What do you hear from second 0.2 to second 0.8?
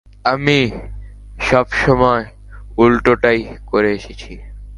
আমি